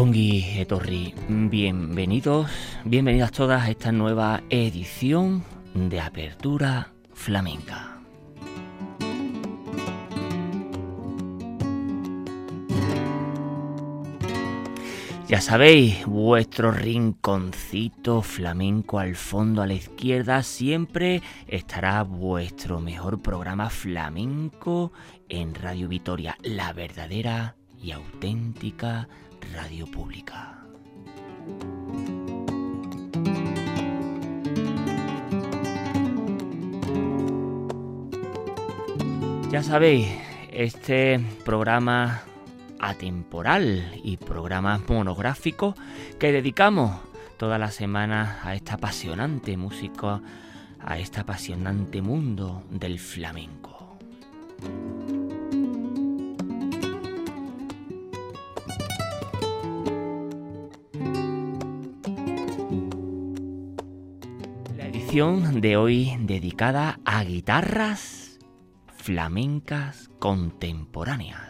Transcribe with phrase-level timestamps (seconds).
[0.00, 2.48] Ongi Etorri, bienvenidos,
[2.84, 5.42] bienvenidas todas a esta nueva edición
[5.74, 7.98] de Apertura Flamenca.
[15.26, 23.68] Ya sabéis, vuestro rinconcito flamenco al fondo a la izquierda siempre estará vuestro mejor programa
[23.68, 24.92] flamenco
[25.28, 29.08] en Radio Vitoria, la verdadera y auténtica
[29.52, 30.58] radio pública.
[39.50, 40.08] Ya sabéis,
[40.52, 42.22] este programa
[42.80, 45.74] atemporal y programa monográfico
[46.18, 47.00] que dedicamos
[47.38, 50.20] toda la semana a esta apasionante música,
[50.80, 53.96] a este apasionante mundo del flamenco.
[65.18, 68.38] De hoy dedicada a guitarras
[68.86, 71.47] flamencas contemporáneas.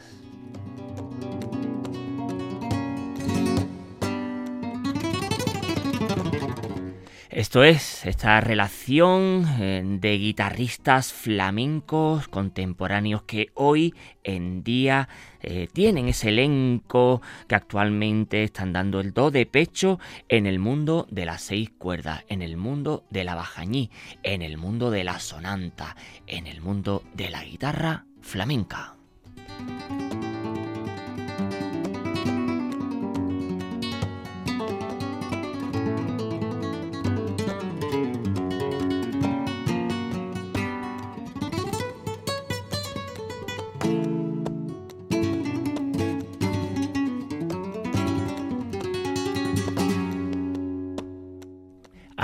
[7.39, 13.95] Esto es, esta relación eh, de guitarristas flamencos contemporáneos que hoy
[14.25, 15.09] en día
[15.41, 21.07] eh, tienen ese elenco que actualmente están dando el do de pecho en el mundo
[21.13, 23.93] de las seis cuerdas, en el mundo de la bajañí,
[24.25, 25.95] en el mundo de la sonanta,
[26.27, 28.97] en el mundo de la guitarra flamenca.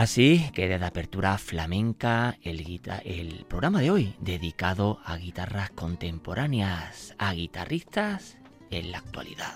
[0.05, 7.33] Así que desde Apertura Flamenca, el, el programa de hoy dedicado a guitarras contemporáneas, a
[7.33, 8.37] guitarristas
[8.71, 9.55] en la actualidad.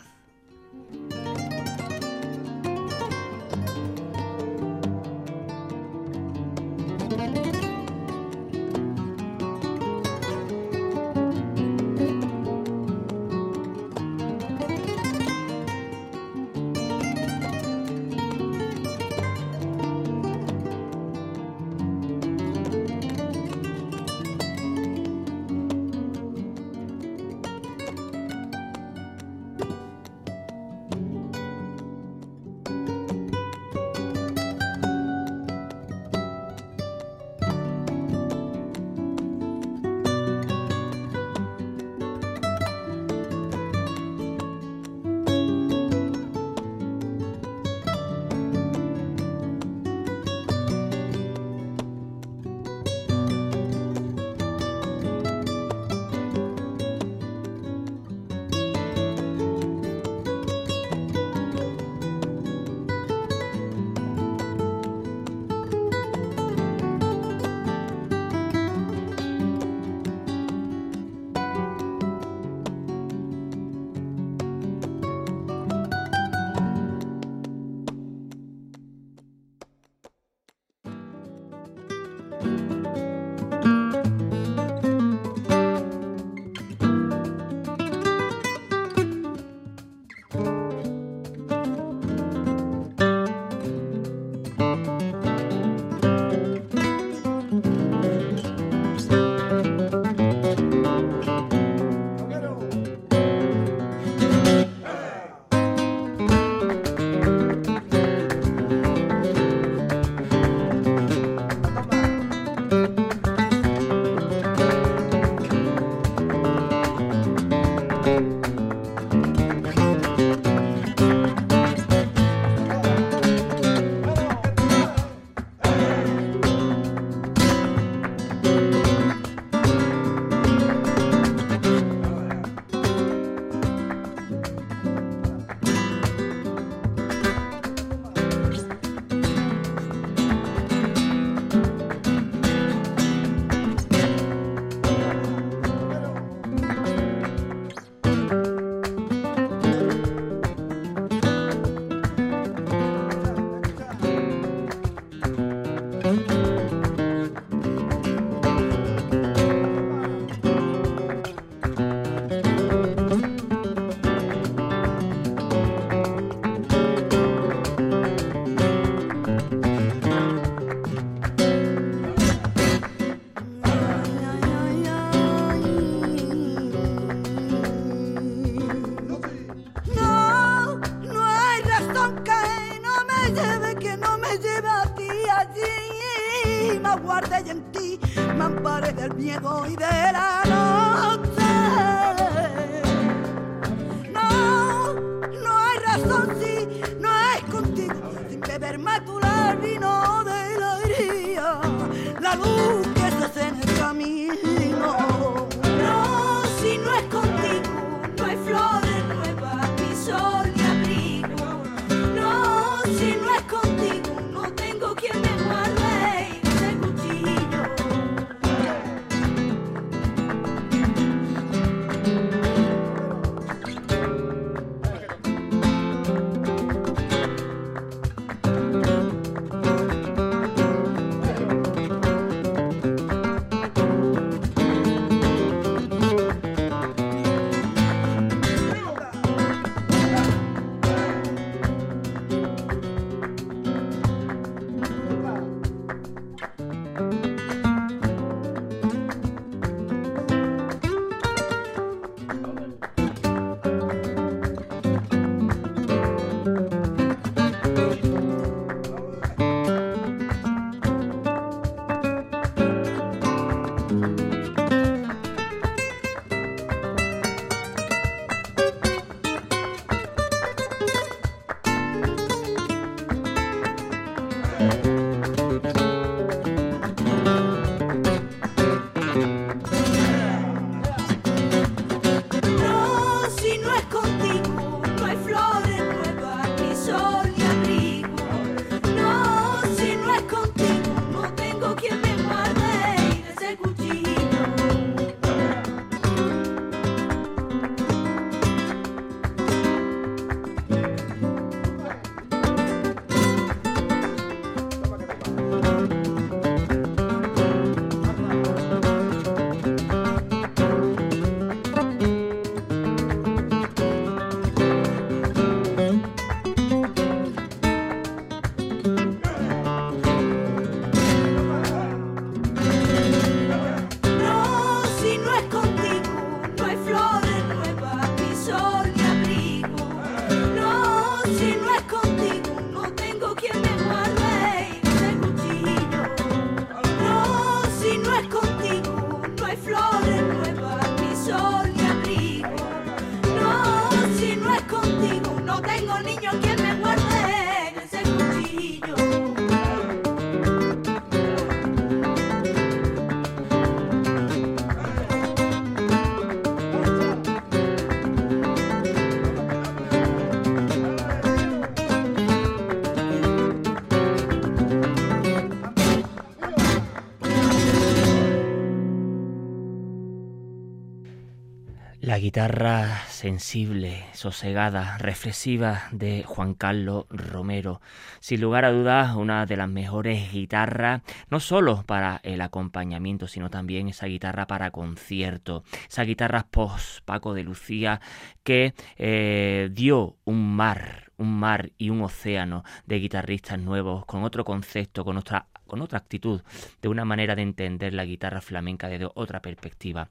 [372.28, 377.80] Guitarra sensible, sosegada, reflexiva de Juan Carlos Romero.
[378.20, 383.48] Sin lugar a dudas, una de las mejores guitarras, no solo para el acompañamiento, sino
[383.48, 385.64] también esa guitarra para concierto.
[385.88, 388.02] Esa guitarra post Paco de Lucía
[388.42, 394.44] que eh, dio un mar, un mar y un océano de guitarristas nuevos, con otro
[394.44, 396.40] concepto, con otra con otra actitud,
[396.82, 400.08] de una manera de entender la guitarra flamenca desde otra perspectiva.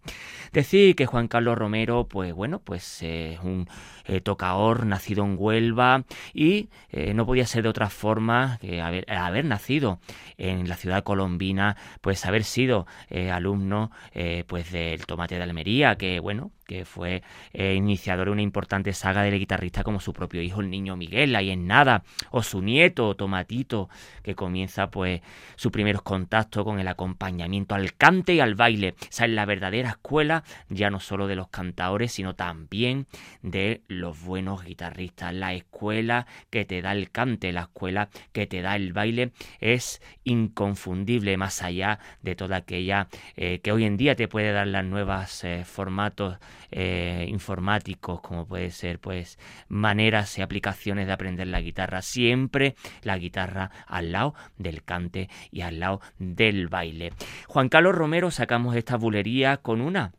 [0.53, 3.67] Decir que Juan Carlos Romero, pues bueno, pues eh, es un
[4.05, 9.11] eh, tocaor nacido en Huelva y eh, no podía ser de otra forma que haber,
[9.11, 9.99] haber nacido
[10.37, 12.85] en la ciudad colombina, pues haber sido
[13.31, 13.91] alumno
[14.45, 19.23] pues del Tomate de Almería, que bueno, que fue eh, iniciador de una importante saga
[19.23, 23.15] del guitarrista como su propio hijo, el niño Miguel, ahí en nada, o su nieto,
[23.15, 23.89] Tomatito,
[24.21, 25.21] que comienza pues
[25.55, 28.95] sus primeros contactos con el acompañamiento al cante y al baile.
[29.09, 33.07] Esa es la verdadera escuela, ya no solo de los cantadores, sino también
[33.41, 35.33] de los buenos guitarristas.
[35.33, 40.01] La escuela que te da el cante, la escuela que te da el baile, es
[40.25, 43.07] inconfundible, más allá de toda aquella
[43.37, 46.37] eh, que hoy en día te puede dar las nuevas eh, formatos
[46.71, 52.01] eh, informáticos, como puede ser pues maneras y aplicaciones de aprender la guitarra.
[52.01, 57.13] Siempre la guitarra al lado del cante y al lado del baile.
[57.47, 60.13] Juan Carlos Romero sacamos esta bulería con una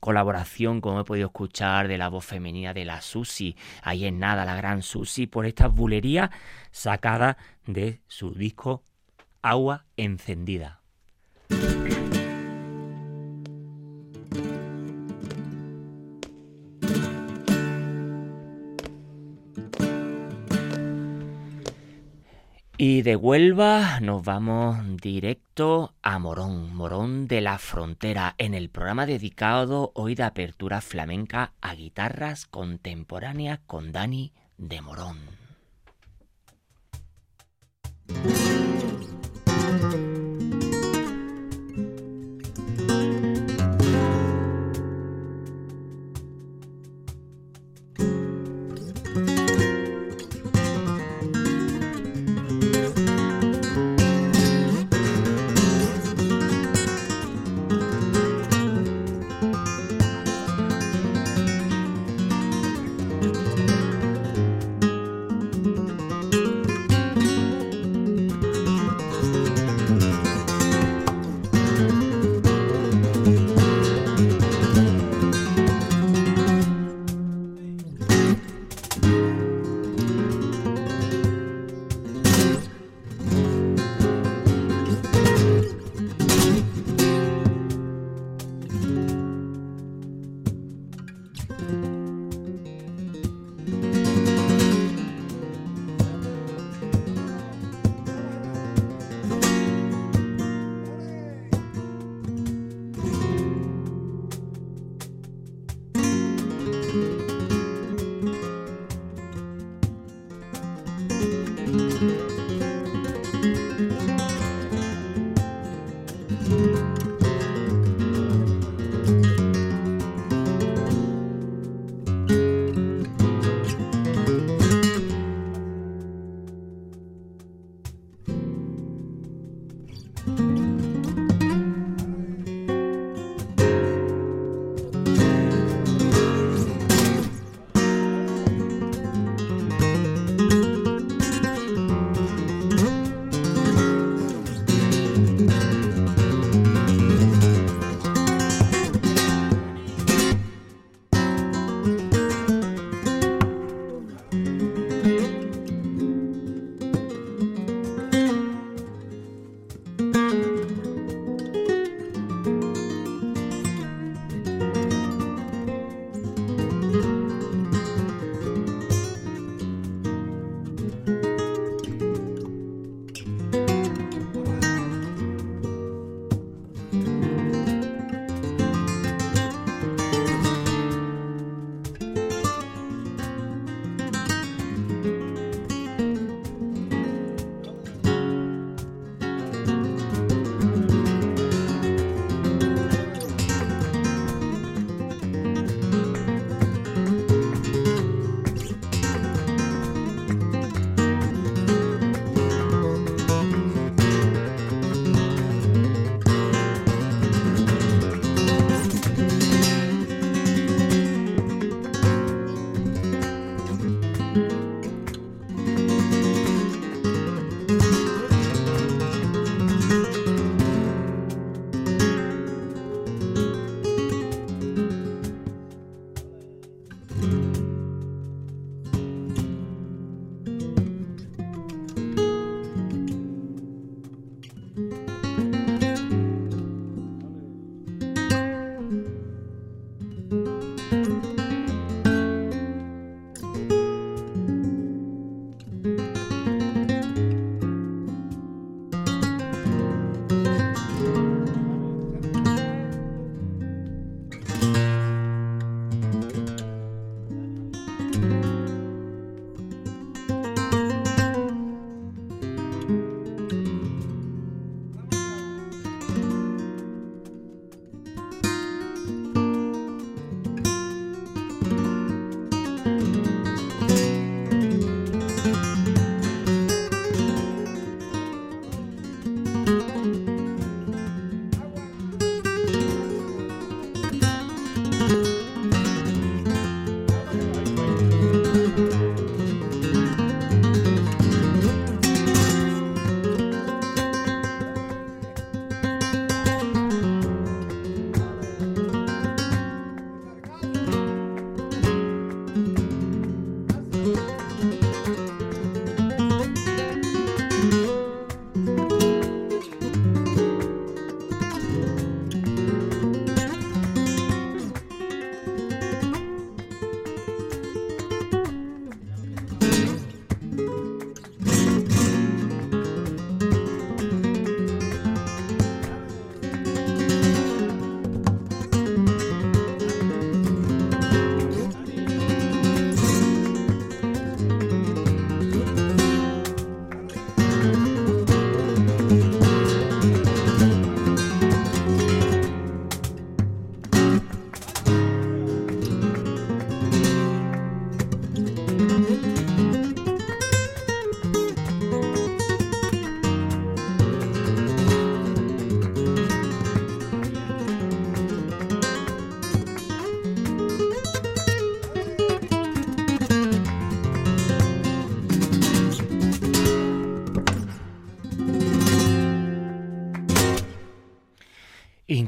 [0.00, 3.56] colaboración, como he podido escuchar, de la voz femenina de la Susi.
[3.82, 6.30] Ahí en nada, la gran Susi, por esta bulería
[6.70, 7.36] sacada
[7.66, 8.82] de su disco
[9.42, 10.80] Agua Encendida.
[22.82, 29.04] Y de Huelva nos vamos directo a Morón, Morón de la Frontera, en el programa
[29.04, 35.18] dedicado hoy de apertura flamenca a guitarras contemporáneas con Dani de Morón.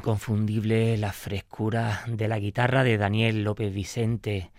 [0.03, 4.51] Inconfundible la frescura de la guitarra de Daniel López Vicente,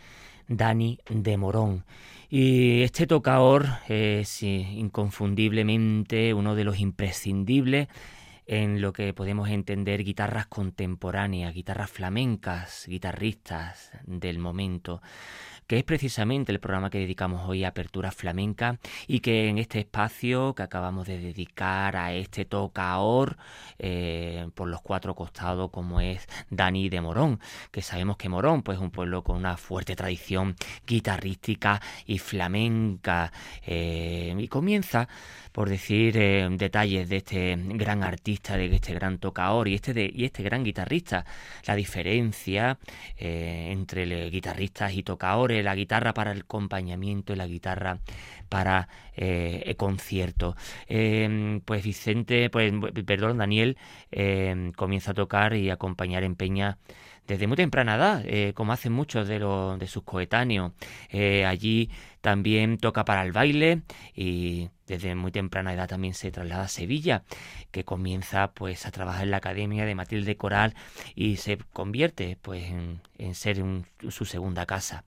[0.49, 1.85] Dani de Morón.
[2.31, 7.89] Y este tocador es inconfundiblemente uno de los imprescindibles
[8.47, 15.03] en lo que podemos entender guitarras contemporáneas, guitarras flamencas, guitarristas del momento
[15.67, 19.81] que es precisamente el programa que dedicamos hoy a Apertura Flamenca y que en este
[19.81, 23.37] espacio que acabamos de dedicar a este tocaor
[23.79, 28.79] eh, por los cuatro costados como es Dani de Morón, que sabemos que Morón pues
[28.79, 33.33] es un pueblo con una fuerte tradición guitarrística y flamenca
[33.67, 35.09] eh, y comienza
[35.55, 40.25] por decir eh, detalles de este gran artista, de este gran tocador y este, y
[40.25, 41.25] este gran guitarrista.
[41.65, 42.77] La diferencia
[43.17, 48.01] eh, entre guitarristas y tocadores, la guitarra para el acompañamiento y la guitarra
[48.49, 50.57] para eh, el concierto.
[51.65, 52.73] pues Vicente, pues
[53.07, 53.77] perdón, Daniel
[54.75, 56.79] comienza a tocar y acompañar en Peña
[57.27, 60.73] desde muy temprana edad, eh, como hacen muchos de, los, de sus coetáneos.
[61.09, 63.83] Eh, allí también toca para el baile
[64.15, 67.23] y desde muy temprana edad también se traslada a Sevilla,
[67.71, 70.75] que comienza pues a trabajar en la Academia de Matilde Coral
[71.15, 73.63] y se convierte pues en, ser
[74.11, 75.05] su segunda casa.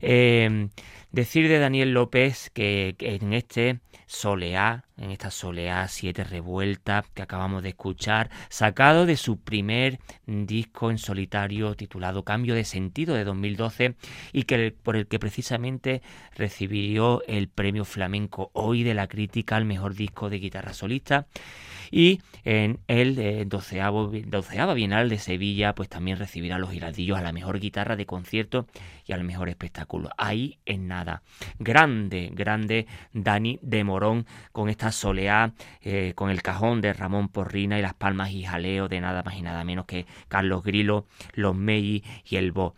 [0.00, 0.68] Eh,
[1.12, 7.62] decir de Daniel López que, en este Soleá, en esta Soleá Siete Revuelta que acabamos
[7.62, 13.96] de escuchar, sacado de su primer disco en solitario titulado Cambio de Sentido de 2012
[14.32, 16.02] y que, por el que precisamente
[16.34, 21.26] recibió el premio flamenco hoy de la crítica al mejor disco de guitarra solista
[21.90, 27.22] y en el eh, doceavo, doceava Bienal de Sevilla pues también recibirá los giraldillos a
[27.22, 28.66] la mejor guitarra de concierto
[29.06, 30.10] y al mejor espectáculo.
[30.16, 31.22] Ahí en nada.
[31.58, 37.78] Grande, grande Dani de Morón con esta soleá, eh, con el cajón de Ramón Porrina
[37.78, 41.54] y las palmas y jaleo de nada más y nada menos que Carlos Grilo, los
[41.54, 42.74] Meyi y el Bo.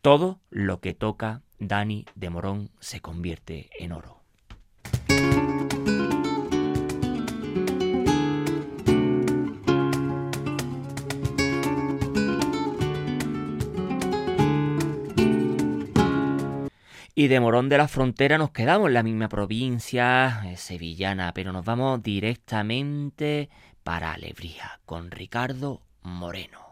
[0.00, 4.21] Todo lo que toca Dani de Morón se convierte en oro.
[17.14, 21.52] Y de Morón de la Frontera nos quedamos en la misma provincia eh, sevillana, pero
[21.52, 23.50] nos vamos directamente
[23.84, 26.71] para Alebrija con Ricardo Moreno.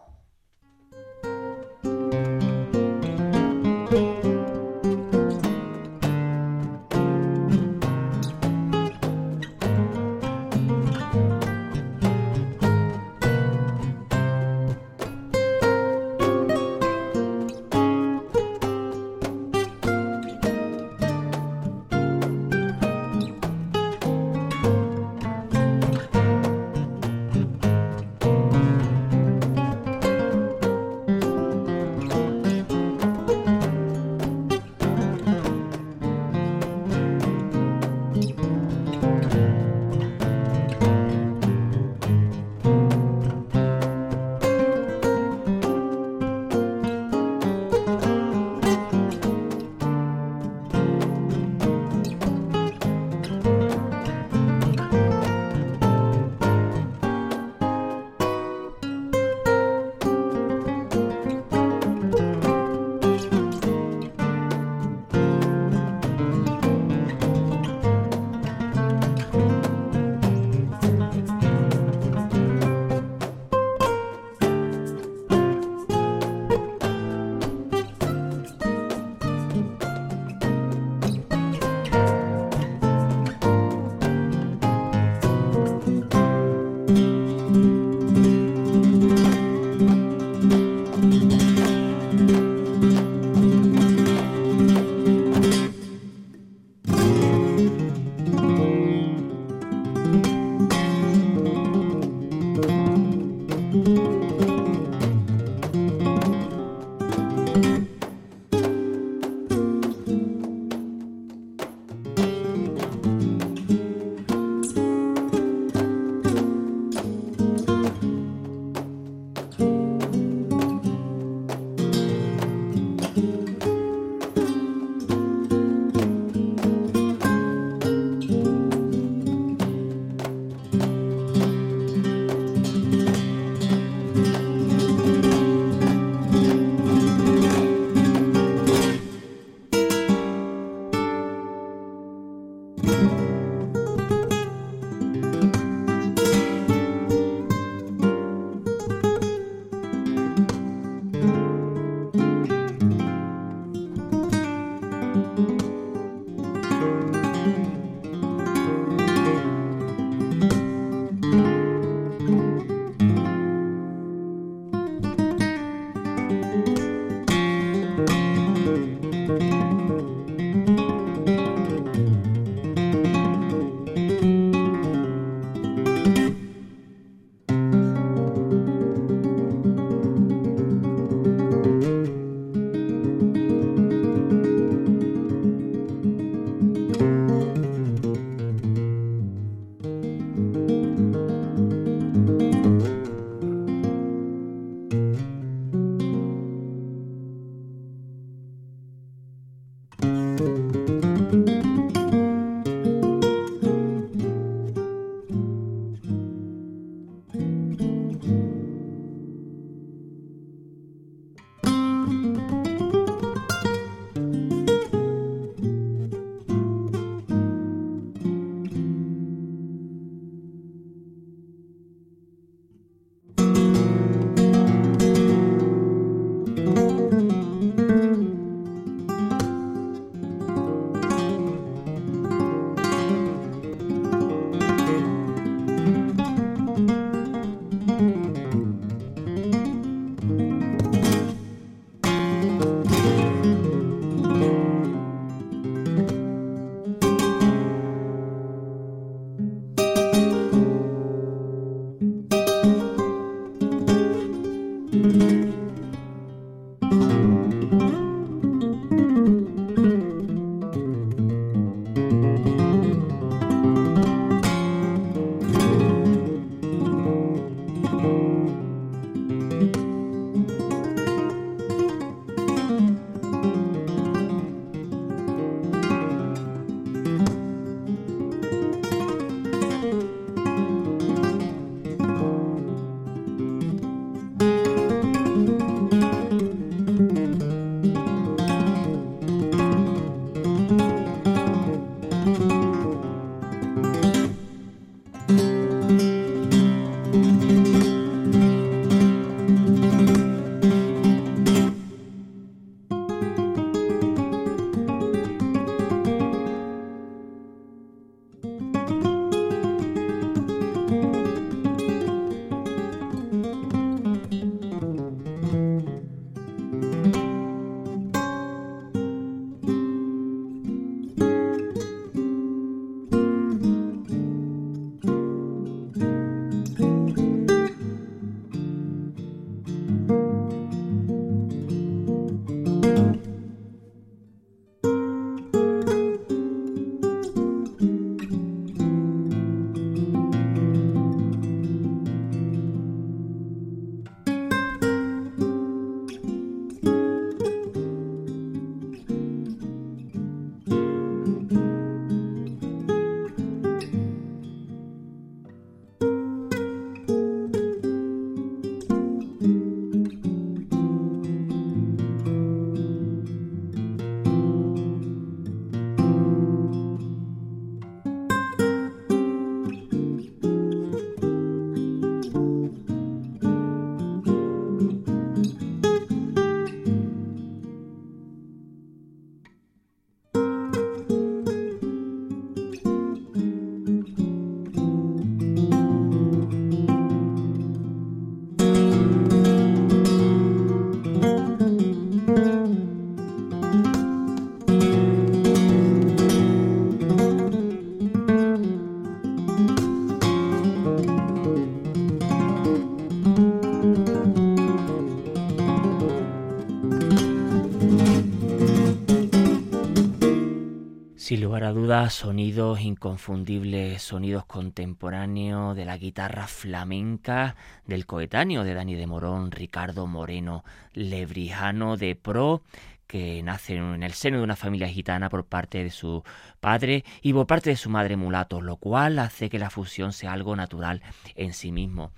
[411.60, 419.06] Lugar dudas, sonidos inconfundibles, sonidos contemporáneos de la guitarra flamenca del coetáneo de Dani de
[419.06, 422.62] Morón, Ricardo Moreno, lebrijano de pro,
[423.06, 426.24] que nace en el seno de una familia gitana por parte de su
[426.60, 430.32] padre y por parte de su madre mulato, lo cual hace que la fusión sea
[430.32, 431.02] algo natural
[431.34, 432.10] en sí mismo.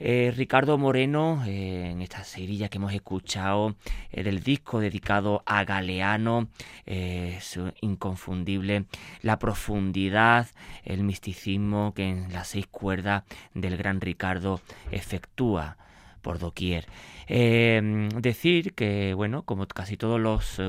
[0.00, 3.74] Eh, Ricardo Moreno, eh, en esta serie que hemos escuchado
[4.12, 6.48] eh, del disco dedicado a Galeano,
[6.86, 8.84] es inconfundible
[9.22, 10.46] la profundidad,
[10.84, 14.60] el misticismo que en las seis cuerdas del gran Ricardo
[14.92, 15.76] efectúa
[16.22, 16.86] por doquier.
[17.28, 20.60] decir que, bueno, como casi todos los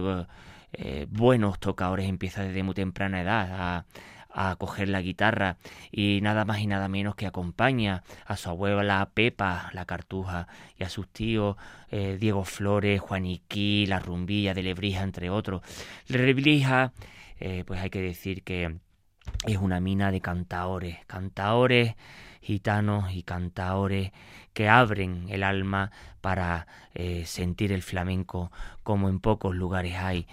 [1.10, 3.86] buenos tocadores empieza desde muy temprana edad a
[4.32, 5.58] a coger la guitarra
[5.92, 10.84] y nada más y nada menos que acompaña a su abuela Pepa, la cartuja, y
[10.84, 11.58] a sus tíos
[11.90, 15.62] eh, Diego Flores, Juaniquí, La Rumbilla de Lebrija, entre otros.
[16.08, 16.94] Lebrija,
[17.40, 18.78] eh, pues hay que decir que
[19.46, 21.96] es una mina de cantaores, cantaores
[22.42, 24.12] gitanos y cantaores
[24.54, 28.52] que abren el alma para eh, sentir el flamenco
[28.84, 30.26] como en pocos lugares hay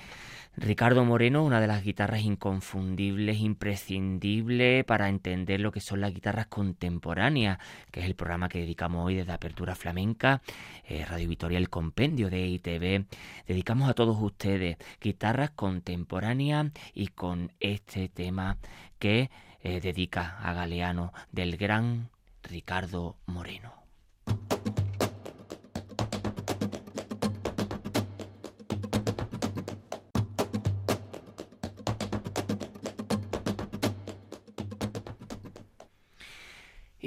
[0.59, 6.47] Ricardo Moreno, una de las guitarras inconfundibles, imprescindibles para entender lo que son las guitarras
[6.47, 7.59] contemporáneas,
[7.91, 10.41] que es el programa que dedicamos hoy desde Apertura Flamenca,
[10.89, 13.05] eh, Radio Victoria, el compendio de ITV.
[13.47, 18.57] Dedicamos a todos ustedes guitarras contemporáneas y con este tema
[18.99, 19.31] que
[19.63, 22.09] eh, dedica a Galeano del gran
[22.43, 23.75] Ricardo Moreno.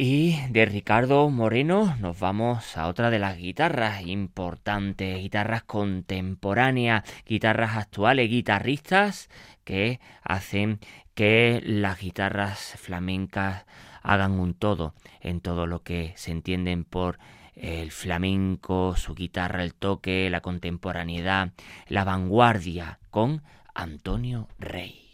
[0.02, 7.76] Y de Ricardo Moreno nos vamos a otra de las guitarras importantes, guitarras contemporáneas, guitarras
[7.76, 9.30] actuales, guitarristas
[9.66, 10.80] que hacen
[11.16, 13.66] que las guitarras flamencas
[14.02, 17.20] hagan un todo en todo lo que se entienden por
[17.56, 21.52] el flamenco, su guitarra, el toque, la contemporaneidad,
[21.90, 23.44] la vanguardia con
[23.76, 25.10] Antonio Rey.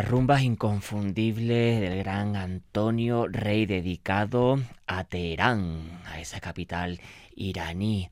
[0.00, 7.02] Estas rumbas inconfundibles del gran Antonio Rey dedicado a Teherán, a esa capital
[7.36, 8.08] iraní.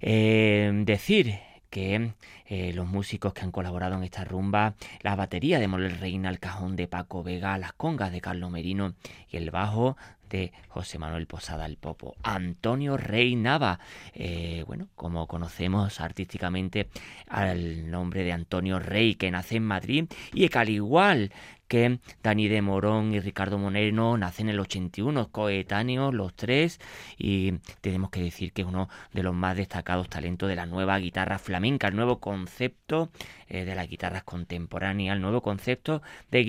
[0.00, 1.38] Eh, decir
[1.70, 2.10] que
[2.46, 6.40] eh, los músicos que han colaborado en esta rumba, la batería de Morel Reina, el
[6.40, 8.94] cajón de Paco Vega, las congas de Carlos Merino
[9.30, 9.96] y el bajo
[10.28, 12.14] de José Manuel Posada el Popo.
[12.22, 13.80] Antonio Rey Nava,
[14.14, 16.88] eh, bueno, como conocemos artísticamente
[17.28, 21.30] al nombre de Antonio Rey, que nace en Madrid y que al igual
[21.68, 26.80] que Dani de Morón y Ricardo Monero nacen en el 81, coetáneos los tres,
[27.18, 30.98] y tenemos que decir que es uno de los más destacados talentos de la nueva
[30.98, 33.10] guitarra flamenca, el nuevo concepto
[33.48, 36.42] eh, de las guitarras contemporáneas, el nuevo concepto de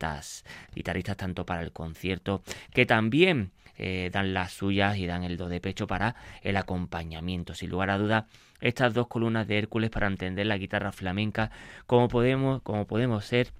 [0.00, 5.36] guitarristas, guitarristas tanto para el concierto que también eh, dan las suyas y dan el
[5.36, 7.54] do de pecho para el acompañamiento.
[7.54, 8.24] Sin lugar a dudas,
[8.60, 11.50] estas dos columnas de Hércules para entender la guitarra flamenca,
[11.86, 13.52] como podemos, como podemos ser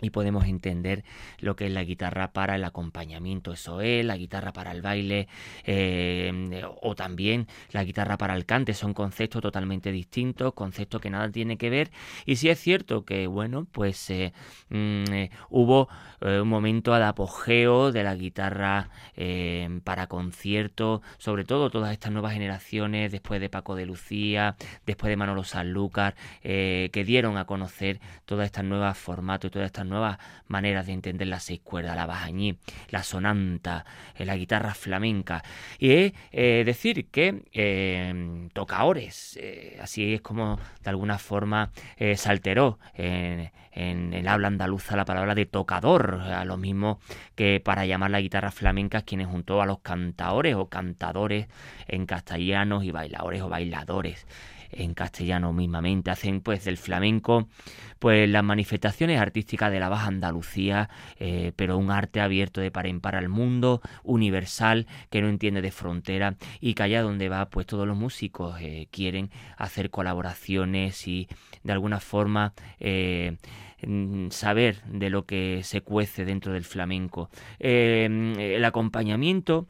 [0.00, 1.04] y podemos entender
[1.38, 5.28] lo que es la guitarra para el acompañamiento, eso es, la guitarra para el baile
[5.64, 11.30] eh, o también la guitarra para el cante, son conceptos totalmente distintos, conceptos que nada
[11.30, 11.90] tiene que ver
[12.26, 14.32] y sí es cierto que bueno, pues eh,
[14.68, 15.88] mm, eh, hubo
[16.22, 18.90] un momento de apogeo de la guitarra
[19.84, 24.54] para concierto, sobre todo todas estas nuevas generaciones, después de Paco de Lucía,
[24.84, 29.86] después de Manolo Sanlúcar, que dieron a conocer todas estas nuevas formatos y todas estas
[29.90, 30.18] nuevas
[30.48, 32.56] maneras de entender las seis cuerdas, la bajañí,
[32.88, 33.84] la sonanta,
[34.16, 35.42] eh, la guitarra flamenca.
[35.78, 39.38] Y eh, decir que eh, tocaores,
[39.80, 45.34] así es como de alguna forma se alteró en, en, el habla andaluza la palabra
[45.34, 47.00] de tocador, a lo mismo
[47.34, 51.48] que para llamar la guitarra flamenca quienes juntó a los cantaores o cantadores
[51.86, 54.26] en castellanos y bailadores o bailadores
[54.72, 56.10] en castellano mismamente.
[56.10, 57.48] Hacen pues del flamenco
[57.98, 62.86] pues las manifestaciones artísticas de la Baja Andalucía, eh, pero un arte abierto de par
[62.86, 67.50] en par al mundo, universal, que no entiende de frontera y que allá donde va
[67.50, 71.28] pues todos los músicos eh, quieren hacer colaboraciones y
[71.62, 73.36] de alguna forma eh,
[74.30, 77.30] saber de lo que se cuece dentro del flamenco.
[77.58, 79.68] el acompañamiento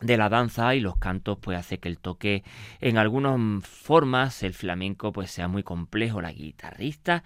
[0.00, 2.42] de la danza y los cantos pues hace que el toque
[2.80, 6.20] en algunas formas el flamenco pues sea muy complejo.
[6.20, 7.22] La guitarrista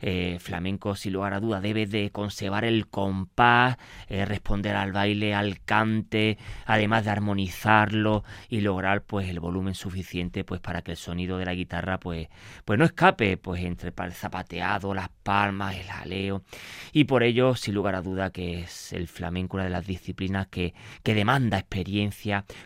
[0.00, 3.76] eh, flamenco sin lugar a duda debe de conservar el compás,
[4.08, 10.44] eh, responder al baile, al cante, además de armonizarlo y lograr pues el volumen suficiente
[10.44, 12.28] pues para que el sonido de la guitarra pues,
[12.64, 16.42] pues no escape pues entre el zapateado, las palmas, el jaleo.
[16.92, 20.48] Y por ello sin lugar a duda que es el flamenco una de las disciplinas
[20.48, 22.15] que, que demanda experiencia,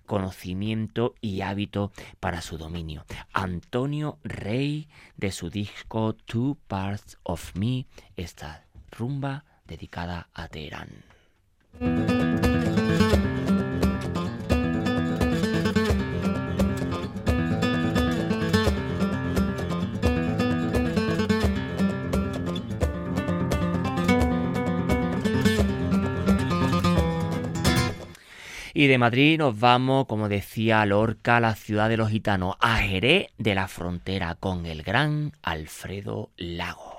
[0.07, 3.05] conocimiento y hábito para su dominio.
[3.33, 7.87] Antonio Rey de su disco Two Parts of Me,
[8.17, 11.05] esta rumba dedicada a Teherán.
[28.75, 32.77] Y de Madrid nos vamos, como decía Lorca, a la ciudad de los gitanos, a
[32.77, 36.90] Jerez de la frontera con el gran Alfredo Lago.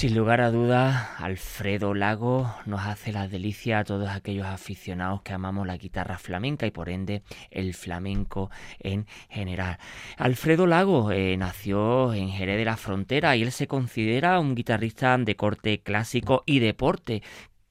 [0.00, 5.34] Sin lugar a dudas, Alfredo Lago nos hace la delicia a todos aquellos aficionados que
[5.34, 9.76] amamos la guitarra flamenca y por ende el flamenco en general.
[10.16, 15.18] Alfredo Lago eh, nació en Jerez de la Frontera y él se considera un guitarrista
[15.18, 17.22] de corte clásico y deporte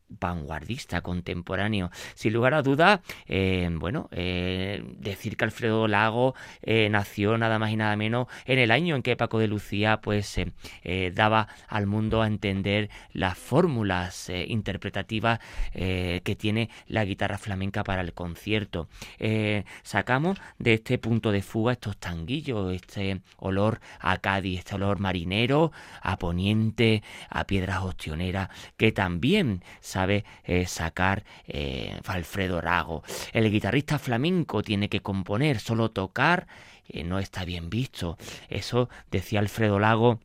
[0.10, 1.92] vanguardista, contemporáneo.
[2.16, 7.72] Sin lugar a duda, eh, bueno, eh, decir que Alfredo Lago eh, nació nada más
[7.72, 10.40] y nada menos en el año en que Paco de Lucía pues
[11.14, 15.40] daba al mundo a entender las fórmulas interpretativas
[15.74, 18.88] que tiene la guitarra flamenca para el concierto.
[19.84, 25.72] sacamos de este punto de fuga estos tanguillos, este olor a Cádiz, este olor marinero,
[26.02, 29.64] a poniente, a piedras ostioneras, que también
[30.00, 33.04] sabe eh, sacar eh, Alfredo Rago.
[33.34, 36.48] El guitarrista flamenco tiene que componer, solo tocar
[36.88, 38.18] eh, no está bien visto.
[38.48, 40.20] Eso decía Alfredo Lago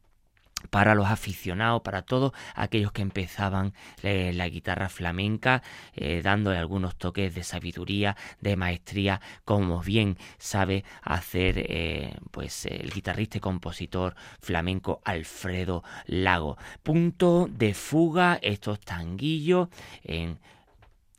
[0.71, 5.63] para los aficionados, para todos aquellos que empezaban eh, la guitarra flamenca,
[5.95, 12.91] eh, dándole algunos toques de sabiduría, de maestría, como bien sabe hacer eh, pues el
[12.91, 16.57] guitarrista y compositor flamenco Alfredo Lago.
[16.83, 19.69] Punto de fuga, estos tanguillos
[20.03, 20.39] en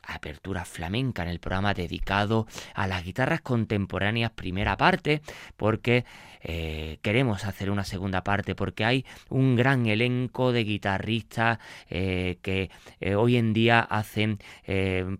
[0.06, 5.22] Apertura Flamenca en el programa dedicado a las guitarras contemporáneas primera parte
[5.56, 6.04] porque
[6.42, 11.58] eh, queremos hacer una segunda parte porque hay un gran elenco de guitarristas
[11.90, 14.38] eh, que eh, hoy en día hacen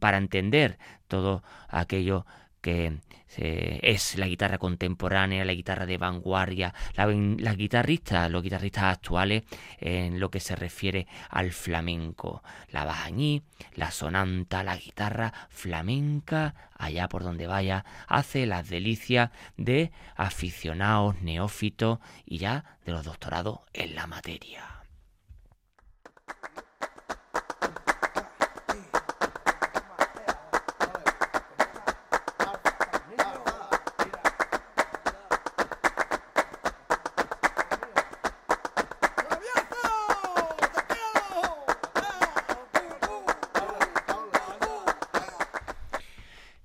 [0.01, 0.79] para entender
[1.09, 2.27] todo aquello
[2.67, 2.99] que
[3.37, 9.45] es la guitarra contemporánea, la guitarra de vanguardia, las guitarristas, los guitarristas actuales
[9.79, 12.43] en lo que se refiere al flamenco,
[12.73, 13.45] la bajañí,
[13.75, 22.01] la sonanta, la guitarra flamenca, allá por donde vaya, hace las delicias de aficionados, neófitos
[22.25, 24.76] y ya de los doctorados en la materia.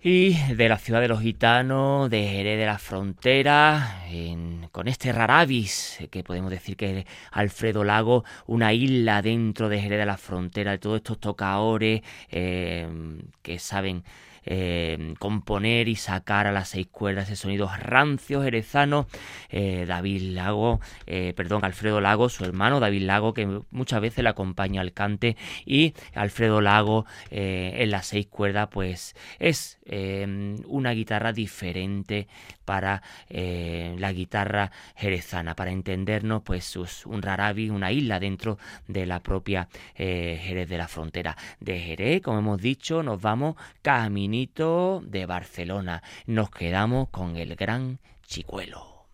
[0.03, 4.01] Y de la ciudad de los gitanos, de Jerez de la Frontera,
[4.71, 9.99] con este rarabis, que podemos decir que es Alfredo Lago, una isla dentro de Jerez
[9.99, 12.89] de la Frontera, de todos estos tocadores eh,
[13.43, 14.03] que saben
[14.43, 19.05] eh, componer y sacar a las seis cuerdas ese sonidos rancios, jerezanos.
[19.49, 24.29] Eh, David Lago, eh, perdón, Alfredo Lago, su hermano David Lago, que muchas veces le
[24.29, 29.79] acompaña al cante, y Alfredo Lago en las seis cuerdas, pues es
[30.67, 32.27] una guitarra diferente
[32.65, 35.55] para la guitarra jerezana.
[35.55, 40.87] Para entendernos, pues es un rarabi, una isla dentro de la propia Jerez de la
[40.87, 41.37] Frontera.
[41.59, 44.30] De Jerez, como hemos dicho, nos vamos caminando
[45.03, 46.01] de Barcelona.
[46.25, 49.07] Nos quedamos con el gran Chicuelo.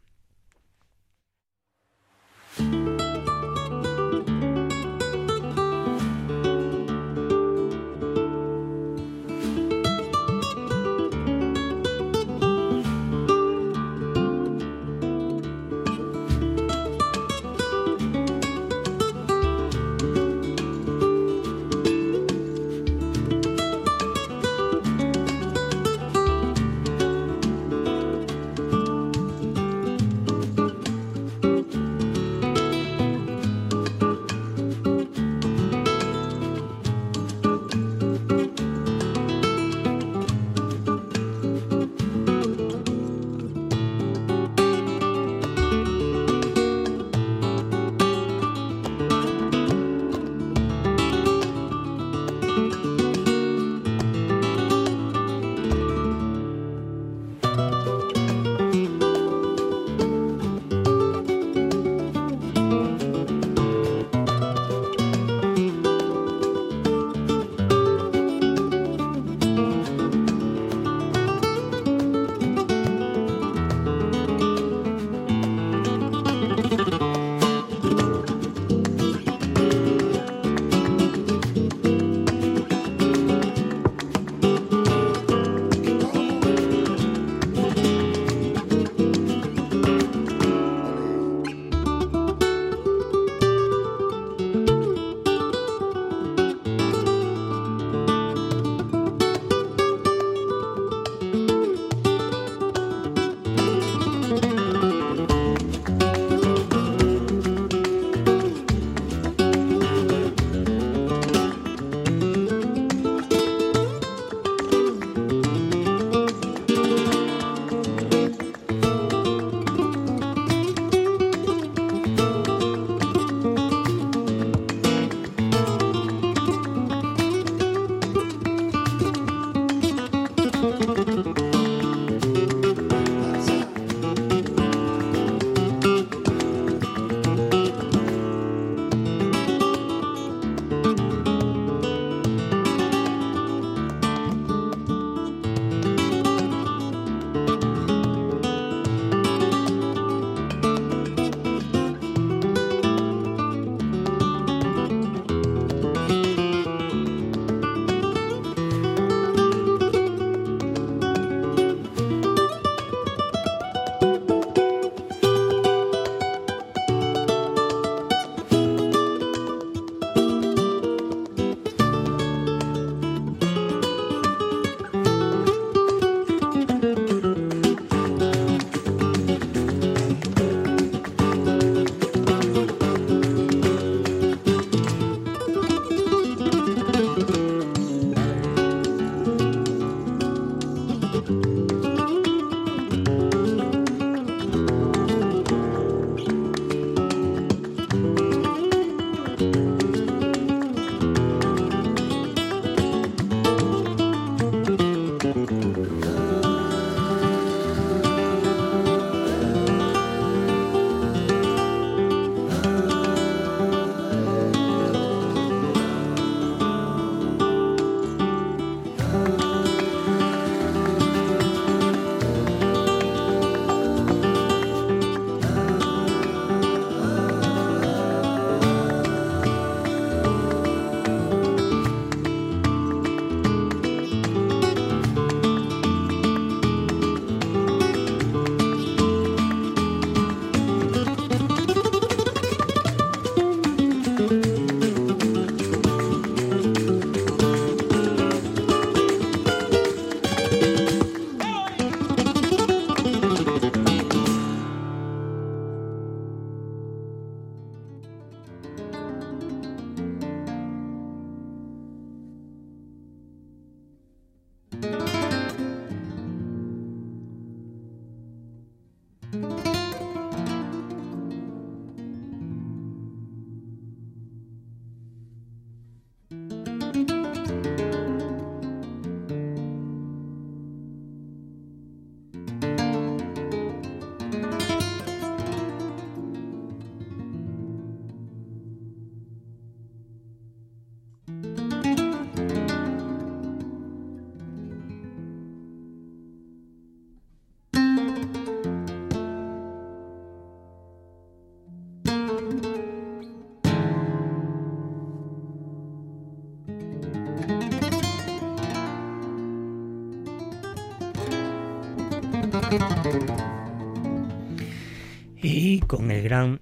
[315.88, 316.59] Con el gran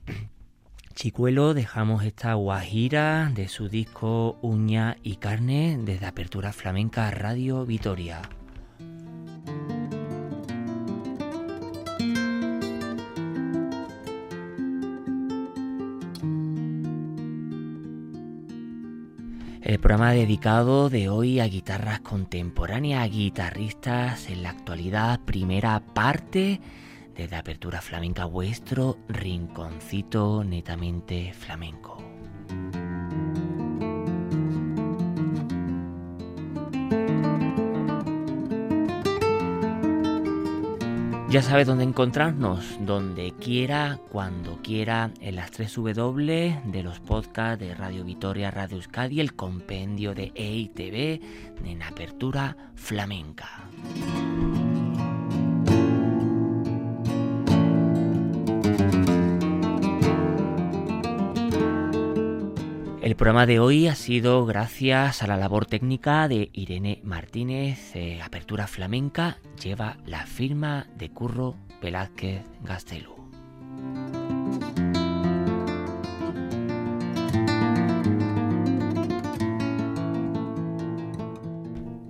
[0.94, 8.22] Chicuelo dejamos esta guajira de su disco Uña y Carne desde Apertura Flamenca Radio Vitoria.
[19.62, 26.62] El programa dedicado de hoy a guitarras contemporáneas, guitarristas en la actualidad, primera parte
[27.16, 32.04] desde Apertura Flamenca, vuestro rinconcito netamente flamenco.
[41.36, 47.60] Ya sabes dónde encontrarnos, donde quiera, cuando quiera, en las 3 W de los podcasts
[47.60, 51.20] de Radio Vitoria, Radio Euskadi, el compendio de EITV
[51.66, 53.66] en Apertura Flamenca.
[63.16, 67.96] El programa de hoy ha sido gracias a la labor técnica de Irene Martínez.
[67.96, 73.16] Eh, Apertura Flamenca lleva la firma de Curro Velázquez Gastelú.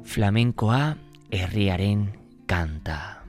[0.04, 0.98] Flamencoa
[1.30, 3.26] herriaren kanta.